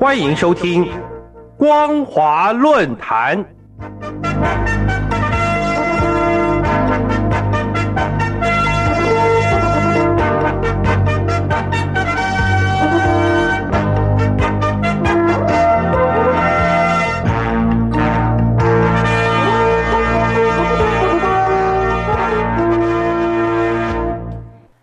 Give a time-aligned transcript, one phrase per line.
[0.00, 0.82] 欢迎收听
[1.58, 3.44] 《光华论坛》。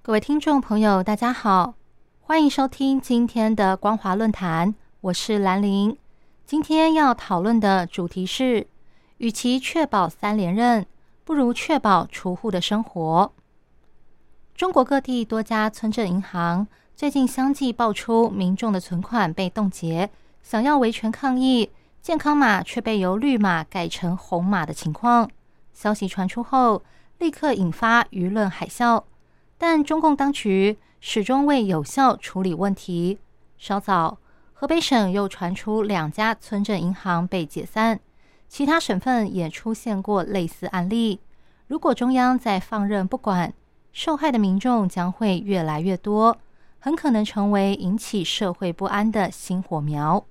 [0.00, 1.74] 各位听众朋友，大家好，
[2.22, 5.98] 欢迎收听今天的光华论坛，我是兰玲。
[6.46, 8.68] 今天要讨论的主题是：
[9.16, 10.86] 与其确保三连任，
[11.24, 13.32] 不如确保储户的生活。
[14.54, 20.08] 中国各地多家村镇银行最近相继爆出民众的存款被冻结，
[20.40, 25.28] 想要维权抗议，健康码却被由绿码改成红码的情况。
[25.72, 26.80] 消息传出后，
[27.18, 29.02] 立刻引发舆论海啸。
[29.58, 33.18] 但中共当局始终未有效处理问题。
[33.58, 34.18] 稍早，
[34.62, 37.98] 河北省又传出两家村镇银行被解散，
[38.48, 41.18] 其他省份也出现过类似案例。
[41.66, 43.52] 如果中央再放任不管，
[43.90, 46.38] 受害的民众将会越来越多，
[46.78, 50.24] 很可能成为引起社会不安的新火苗。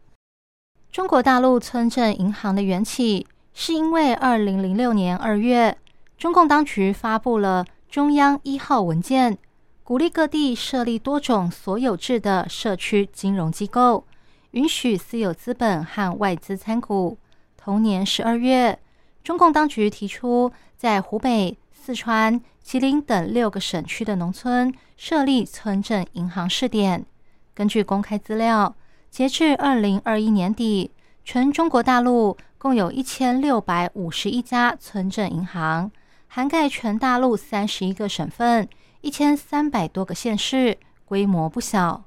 [0.93, 5.77] 中国大陆村镇银行的缘起，是因为二零零六年二月，
[6.17, 7.65] 中共当局发布了。
[7.89, 9.37] 中央一号文件
[9.83, 14.05] 鼓励各地设立多种所有制的社区金融机构，
[14.51, 17.17] 允许私有资本和外资参股。
[17.57, 18.79] 同年十二月，
[19.23, 27.05] 中共当局提出在湖北、四川、吉林等六个省区的农村设立村镇银行试点。
[27.53, 28.75] 根据公开资料，
[29.09, 30.91] 截至二零二一年底，
[31.23, 35.91] 全中国大陆共有一千六百五十一家村镇银行。
[36.27, 38.67] 涵盖全大陆三十一个省份、
[39.01, 42.05] 一千三百多个县市，规模不小。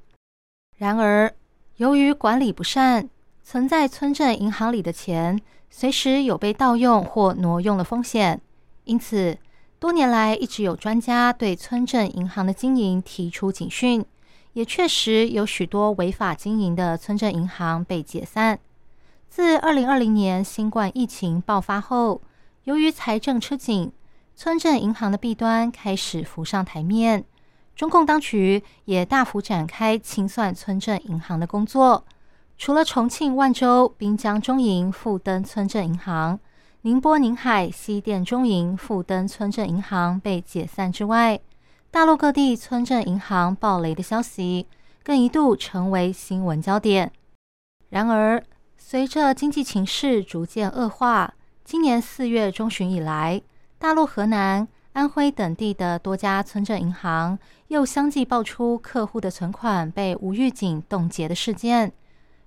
[0.78, 1.32] 然而，
[1.76, 3.08] 由于管理不善，
[3.42, 8.40] 存在村镇银行里的钱随时有被盗用或挪用的风险。
[8.84, 9.36] 因此，
[9.80, 14.04] 多年来一直有专家对村镇银行的经营提出警讯，
[14.52, 18.60] 也确实有许多违法经营的村镇银行被解散。
[19.28, 22.22] 自二零二零年新冠疫情爆发后，
[22.62, 23.90] 由于财政吃紧。
[24.36, 27.24] 村镇银行的弊端开始浮上台面，
[27.74, 32.04] 中共当局也大幅展开清算村镇银行的工作。
[32.56, 36.38] 除了重庆万州滨江中银富登村镇银行、
[36.82, 41.40] 宁波宁海西电中银富登村镇银行被解散之外，
[41.90, 44.68] 大陆各地村镇银行暴雷的消息
[45.02, 47.10] 更一度成为新闻焦点。
[47.88, 48.42] 然而，
[48.76, 53.42] 随着经济情势逐渐恶化，今年四月中旬以来，
[53.78, 61.92] 大陆河南、安徽等地的多家村镇银行又相继爆出客户的存款被无预警冻结的事件。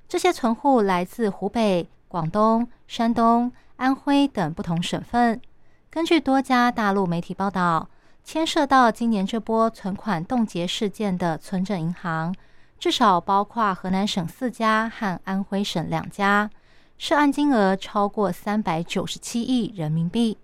[0.07, 5.41] 这些存户来自湖北、广东、山东、安徽等不同省份。
[5.89, 7.89] 根据多家大陆媒体报道，
[8.23, 12.33] 牵涉到今年这波存款冻结事件的村镇银行，
[12.79, 16.49] 至少包括河南省四家和安徽省两家，
[16.97, 20.37] 涉案金额超过三百九十七亿人民币。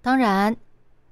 [0.00, 0.56] 当然，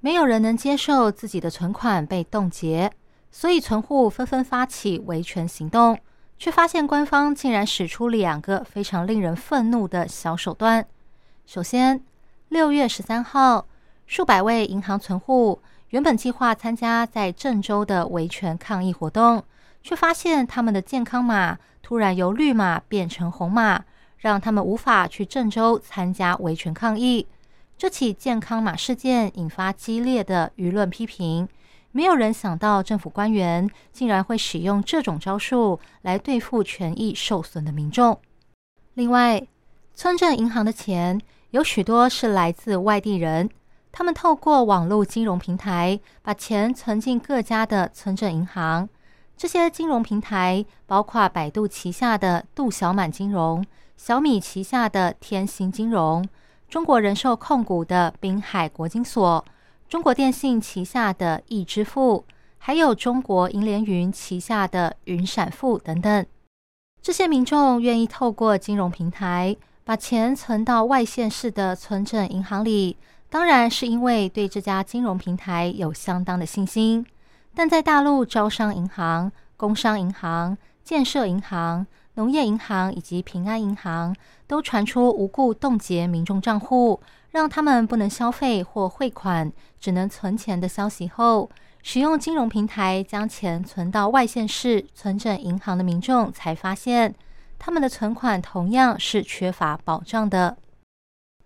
[0.01, 2.89] 没有人能接受自己的存款被冻结，
[3.31, 5.99] 所以存户纷纷发起维权行动，
[6.37, 10.85] 却发现官方竟然使出两个非常令人愤怒的小手段。
[11.45, 12.01] 首先，
[12.47, 13.67] 六月十三号，
[14.07, 19.43] 数百位银行存户原本计划参加在郑州的维权抗议活动，
[19.83, 23.83] 却发现他们的健康码突然由绿码变成红码，
[24.17, 27.27] 让他们无法去郑州参加维权抗议。
[27.79, 31.47] 这起健康码事件引发激烈的舆论批评，
[31.93, 38.19] 没有人想到政府官员竟然会使用这种招数来对付权益受损的民众。
[38.95, 39.41] 另外，
[39.93, 43.49] 村镇银行的钱有许多是来自外地人，
[43.93, 48.89] 他们透过网络金融平台把钱存进各家的村镇银行。
[49.37, 53.65] 这些金融平台包括百度旗下的度小满金融、
[53.95, 56.27] 小米旗下的天星金融。
[56.69, 59.43] 中国人寿控股的滨海国金所、
[59.89, 62.23] 中国电信旗下的易支付，
[62.59, 66.23] 还有中国银联云旗下的云闪付等等，
[67.01, 72.95] 这些民众愿意透过金融平台把钱存到外县市的村镇银行里，
[73.31, 77.03] 当然是因为对这家金融平台有相当的信心。
[77.55, 81.87] 但在大陆，招商银行、工商银行、建设银行。
[82.19, 84.13] 农业银行以及平安银行
[84.45, 86.99] 都传出无故冻结民众账户，
[87.31, 89.49] 让他们不能消费或汇款，
[89.79, 91.49] 只能存钱的消息后，
[91.81, 97.15] 使用金融平台将钱存到外县市村镇银行的民众才发现，
[97.57, 100.57] 他们的存款同样是缺乏保障的。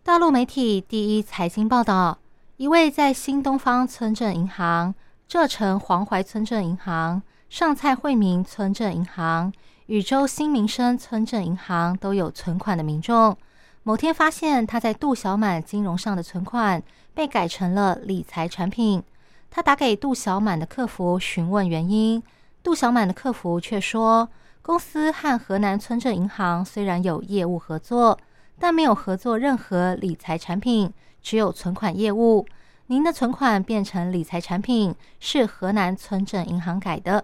[0.02, 2.18] 大陆媒体第一财经报道，
[2.58, 4.96] 一位在新东方村镇银行、
[5.28, 7.22] 浙城黄淮村镇银行、
[7.54, 9.54] 上蔡惠民村镇银行、
[9.86, 13.38] 禹州新民生村镇银行都有存款的民众，
[13.84, 16.82] 某天发现他在杜小满金融上的存款
[17.14, 19.04] 被改成了理财产品。
[19.52, 22.24] 他打给杜小满的客服询问原因，
[22.64, 24.28] 杜小满的客服却说，
[24.64, 28.18] 公司和河南村镇银行虽然有业务合作，
[28.58, 30.92] 但没有合作任何理财产品，
[31.22, 32.48] 只有存款业务。
[32.88, 37.24] 您的存款变成理财产品是河南村镇银行改的，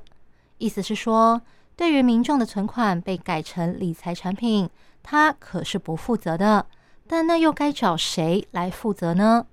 [0.60, 1.42] 意思是说，
[1.76, 4.70] 对于民众的存款被改成理财产品，
[5.02, 6.68] 他可是不负责的。
[7.08, 9.48] 但那又该找谁来负责呢？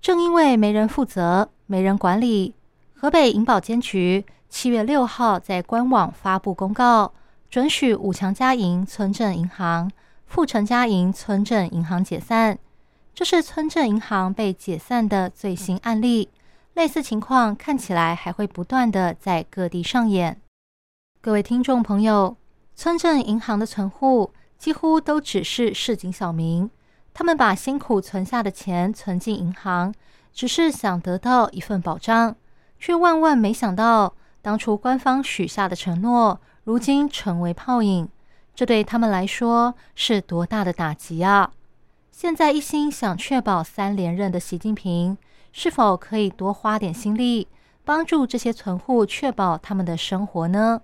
[0.00, 1.50] 正因为没人负责。
[1.66, 2.54] 没人管理。
[2.94, 7.12] 河北银保监局七月六号在官网发布公告，
[7.50, 9.90] 准许五强家营村镇银行、
[10.26, 12.58] 富城家营村镇银行解散。
[13.14, 16.30] 这是村镇银行被解散的最新案例。
[16.78, 20.40] 类似情况看起来还会不断的在各地上演。
[21.20, 22.36] 各位听众朋友，
[22.76, 26.70] 村镇银行的存户几乎都只是市井小民，
[27.12, 29.92] 他们把辛苦存下的钱存进银行。
[30.32, 32.36] 只是想得到一份保障，
[32.78, 38.08] 却万万没想到，当初官方许下的承诺，如今成为泡影。
[38.54, 41.50] 这对他们来说是多大的打击啊！
[42.12, 45.18] 现在一心想确保三连任的习近平，
[45.52, 47.48] 是否可以多花点心力，
[47.84, 50.82] 帮助这些存户确保他们的生活呢？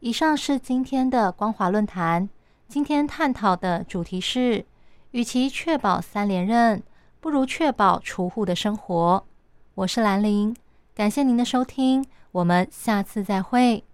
[0.00, 2.28] 以上是今天的光华论坛，
[2.68, 4.66] 今天探讨的主题是：
[5.12, 6.82] 与其确保三连任。
[7.20, 9.24] 不如确保储户的生活。
[9.76, 10.54] 我是兰陵，
[10.94, 13.82] 感谢您的收听，我们下次再会。